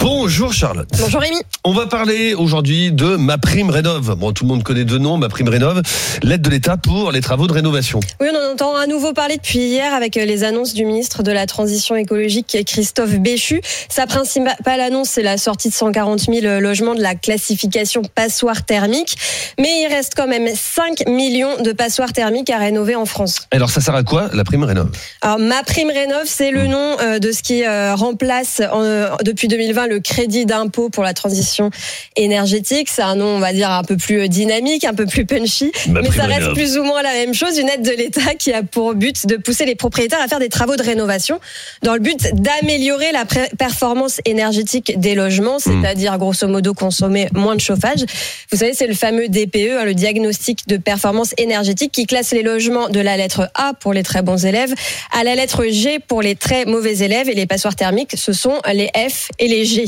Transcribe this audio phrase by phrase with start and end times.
[0.00, 0.88] Bonjour Charlotte.
[0.98, 1.36] Bonjour Rémi.
[1.62, 4.16] On va parler aujourd'hui de ma prime rénov.
[4.16, 5.82] Bon, tout le monde connaît deux noms, ma prime rénov,
[6.22, 8.00] l'aide de l'État pour les travaux de rénovation.
[8.18, 11.22] Oui, on en entend à nouveau parler depuis hier avec euh, les annonces du ministre
[11.22, 13.60] de la Transition écologique Christophe Béchu.
[13.90, 19.16] Sa principale annonce, c'est la sortie de 140 000 logements de la classification passoire thermique.
[19.58, 23.46] Mais il reste quand même 5 millions de passoires thermiques à rénover en France.
[23.50, 24.88] Alors ça sert à quoi la prime rénov?
[25.20, 29.48] Alors, ma prime rénov, c'est le nom euh, de ce qui euh, remplace euh, depuis
[29.48, 31.70] 2020 le crédit d'impôt pour la transition
[32.16, 32.88] énergétique.
[32.88, 35.72] C'est un nom, on va dire, un peu plus dynamique, un peu plus punchy.
[35.88, 36.54] Ma mais ça reste rénov.
[36.54, 37.58] plus ou moins la même chose.
[37.58, 40.48] Une aide de l'État qui a pour but de pousser les propriétaires à faire des
[40.48, 41.40] travaux de rénovation
[41.82, 43.24] dans le but d'améliorer la
[43.58, 48.04] performance énergétique des logements, c'est-à-dire grosso modo consommer moins de chauffage.
[48.50, 52.42] Vous savez, c'est le fameux DPE, hein, le diagnostic de performance énergétique, qui classe les
[52.42, 54.72] logements de la lettre A pour les très bons élèves
[55.12, 58.60] à la lettre G pour les très mauvais élèves et les passoires thermiques, ce sont
[58.72, 59.79] les F et les G.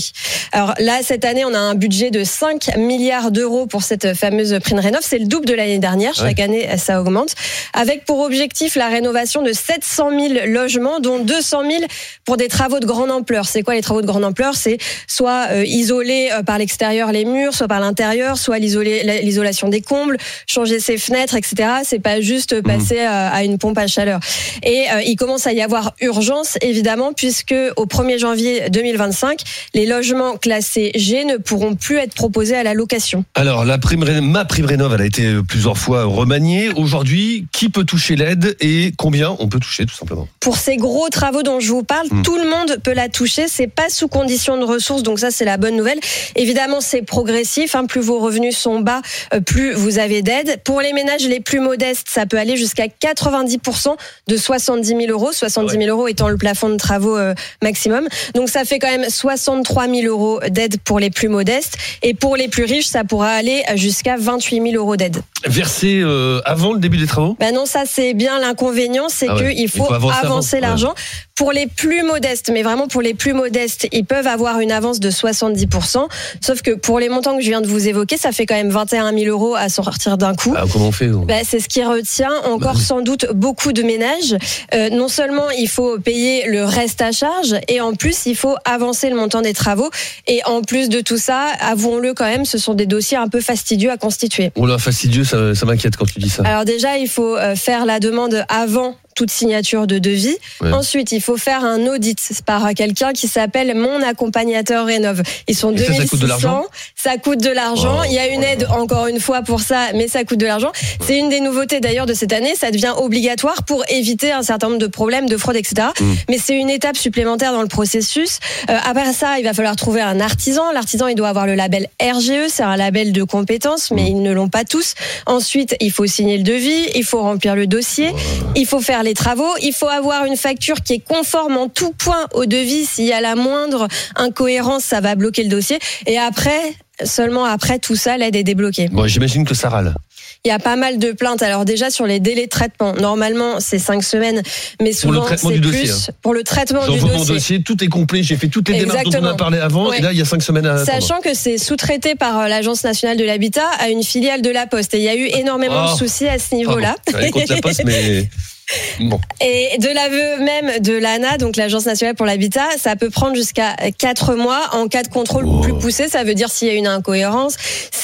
[0.52, 4.58] Alors là, cette année, on a un budget de 5 milliards d'euros pour cette fameuse
[4.62, 5.00] prime rénov.
[5.02, 6.14] C'est le double de l'année dernière.
[6.14, 7.34] Chaque année, ça augmente.
[7.72, 11.82] Avec pour objectif la rénovation de 700 000 logements, dont 200 000
[12.24, 13.46] pour des travaux de grande ampleur.
[13.46, 14.54] C'est quoi les travaux de grande ampleur?
[14.54, 19.80] C'est soit euh, isoler euh, par l'extérieur les murs, soit par l'intérieur, soit l'isolation des
[19.80, 21.68] combles, changer ses fenêtres, etc.
[21.84, 24.20] C'est pas juste passer euh, à une pompe à chaleur.
[24.62, 29.40] Et il commence à y avoir urgence, évidemment, puisque au 1er janvier 2025,
[29.74, 33.24] les logements classés G ne pourront plus être proposés à la location.
[33.34, 36.70] Alors la prime ma prime rénov, elle a été plusieurs fois remaniée.
[36.76, 41.08] Aujourd'hui, qui peut toucher l'aide et combien on peut toucher tout simplement Pour ces gros
[41.08, 42.22] travaux dont je vous parle, Hmm.
[42.22, 43.46] tout le monde peut la toucher.
[43.48, 45.98] C'est pas sous condition de ressources, donc ça c'est la bonne nouvelle.
[46.36, 47.74] Évidemment, c'est progressif.
[47.74, 47.86] hein.
[47.86, 49.02] Plus vos revenus sont bas,
[49.34, 50.60] euh, plus vous avez d'aide.
[50.64, 53.96] Pour les ménages les plus modestes, ça peut aller jusqu'à 90%
[54.28, 55.32] de 70 000 euros.
[55.32, 58.06] 70 000 euros étant le plafond de travaux euh, maximum.
[58.34, 61.76] Donc ça fait quand même 63 000 euros d'aide pour les plus modestes.
[62.02, 65.22] Et pour les plus riches, ça pourra aller jusqu'à 28 000 euros d'aide.
[65.46, 67.36] Versé euh, avant le début des travaux?
[67.40, 70.94] Ben non, ça c'est bien l'inconvénient, c'est Ah ouais, qu'il faut, avancer l'argent.
[71.34, 75.00] Pour les plus modestes, mais vraiment pour les plus modestes, ils peuvent avoir une avance
[75.00, 76.06] de 70%.
[76.40, 78.70] Sauf que pour les montants que je viens de vous évoquer, ça fait quand même
[78.70, 80.54] 21 000 euros à sortir d'un coup.
[80.56, 82.84] Ah, Comment on fait on- Ben, c'est ce qui retient encore Bah oui.
[82.84, 84.36] sans doute beaucoup de ménages.
[84.74, 88.54] Euh, non seulement il faut payer le reste à charge, et en plus il faut
[88.64, 89.90] avancer le montant des travaux.
[90.28, 93.40] Et en plus de tout ça, avouons-le quand même, ce sont des dossiers un peu
[93.40, 94.52] fastidieux à constituer.
[94.56, 95.24] Oh là, fastidieux,
[95.54, 96.42] ça, m'inquiète quand tu dis ça.
[96.44, 100.36] Alors déjà, il faut euh, faire la demande avant toute signature de devis.
[100.60, 100.72] Ouais.
[100.72, 105.22] Ensuite, il faut faire un audit par quelqu'un qui s'appelle mon accompagnateur rénove.
[105.48, 106.08] Ils sont Et ça, ça 2600.
[106.10, 106.64] coûte de l'argent?
[106.96, 107.98] Ça coûte de l'argent.
[108.00, 110.46] Oh, il y a une aide encore une fois pour ça, mais ça coûte de
[110.46, 110.72] l'argent.
[111.04, 112.54] C'est une des nouveautés d'ailleurs de cette année.
[112.54, 115.88] Ça devient obligatoire pour éviter un certain nombre de problèmes de fraude, etc.
[116.00, 116.12] Mm.
[116.28, 118.38] Mais c'est une étape supplémentaire dans le processus.
[118.70, 120.70] Euh, après ça, il va falloir trouver un artisan.
[120.72, 122.48] L'artisan, il doit avoir le label RGE.
[122.48, 124.94] C'est un label de compétences, mais ils ne l'ont pas tous.
[125.26, 128.10] Ensuite, il faut signer le devis, il faut remplir le dossier,
[128.56, 131.92] il faut faire les travaux, il faut avoir une facture qui est conforme en tout
[131.92, 132.86] point au devis.
[132.86, 135.78] S'il y a la moindre incohérence, ça va bloquer le dossier.
[136.06, 136.60] Et après,
[137.04, 138.88] seulement après tout ça, l'aide est débloquée.
[138.88, 139.94] Bon, j'imagine que ça râle.
[140.44, 141.42] Il y a pas mal de plaintes.
[141.42, 144.42] Alors déjà sur les délais de traitement, normalement c'est cinq semaines,
[144.80, 147.34] mais Pour le souvent traitement c'est du plus dossier, pour le traitement du mon dossier.
[147.34, 149.36] dossier, tout est complet, j'ai fait toutes les démarches dont on a Exactement.
[149.36, 149.98] parlé avant, Ouais.
[149.98, 151.00] et là, il y a cinq semaines à attendre.
[151.00, 154.66] Sachant que c'est sous-traité par euh, l'Agence nationale de l'habitat à une filiale de la
[154.66, 154.94] Poste.
[154.94, 155.92] Et il y a eu énormément Oh.
[155.94, 156.96] de soucis à ce niveau-là.
[157.12, 158.28] La poste, mais
[159.00, 159.20] bon.
[159.40, 163.74] Et de l'aveu même de l'ANA, donc l'Agence nationale pour l'habitat, ça peut prendre jusqu'à
[163.98, 166.08] 4 mois en cas de contrôle plus poussé.
[166.08, 167.56] Ça veut dire s'il y a une incohérence,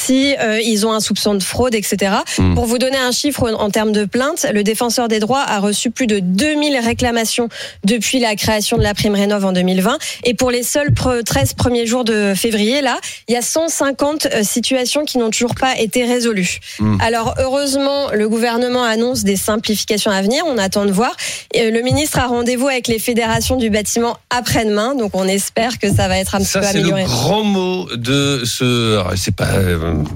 [0.08, 2.12] si euh, ils ont un soupçon de fraude, etc.
[2.38, 2.54] Mm.
[2.54, 5.90] Pour vous donner un chiffre en termes de plaintes, le défenseur des droits a reçu
[5.90, 7.50] plus de 2000 réclamations
[7.84, 9.98] depuis la création de la prime rénov en 2020.
[10.24, 12.96] Et pour les seuls pre- 13 premiers jours de février, là,
[13.28, 16.58] il y a 150 euh, situations qui n'ont toujours pas été résolues.
[16.78, 16.96] Mm.
[17.02, 20.42] Alors heureusement, le gouvernement annonce des simplifications à venir.
[20.46, 21.14] On attend de voir.
[21.52, 25.92] Et le ministre a rendez-vous avec les fédérations du bâtiment après-demain, donc on espère que
[25.92, 27.04] ça va être un petit Ça, peu c'est le amélioré.
[27.04, 29.02] grand mot de ce.
[29.16, 29.48] C'est pas.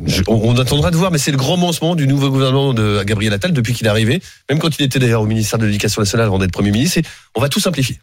[0.07, 2.07] Je- on, on attendra de voir, mais c'est le grand mot en ce moment du
[2.07, 4.21] nouveau gouvernement de Gabriel Attal depuis qu'il est arrivé,
[4.51, 7.01] même quand il était d'ailleurs au ministère de l'Éducation nationale avant d'être Premier ministre.
[7.35, 7.99] on va tout simplifier.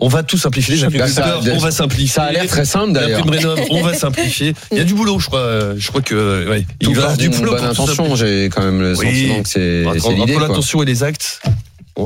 [0.00, 0.76] On va tout simplifier.
[0.76, 2.08] Ça- on va simplifier.
[2.08, 3.24] Ça a l'air très simple d'ailleurs.
[3.70, 4.52] on va simplifier.
[4.72, 5.74] Il y a du boulot, je crois.
[5.76, 7.52] Je crois que ouais, il va y avoir du boulot.
[7.52, 9.06] bonne intention, j'ai quand même le Oui.
[9.06, 10.22] sentiment que c'est l'idée.
[10.22, 10.48] entre quoi.
[10.48, 11.40] l'intention et les actes,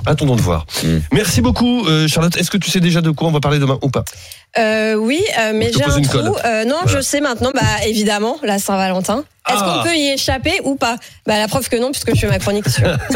[0.07, 0.67] attendons de voir.
[0.85, 0.99] Mm.
[1.13, 2.37] Merci beaucoup, euh, Charlotte.
[2.37, 4.05] Est-ce que tu sais déjà de quoi on va parler demain ou pas?
[4.59, 6.19] Euh, oui, euh, mais j'ai un trou.
[6.45, 6.99] Euh, non, Voilà.
[6.99, 7.51] je sais maintenant.
[7.55, 9.25] Bah évidemment, la Saint-Valentin.
[9.49, 9.81] Est-ce Ah.
[9.83, 10.97] qu'on peut y échapper ou pas?
[11.27, 12.85] Bah la preuve que non, puisque je fais ma chronique sur.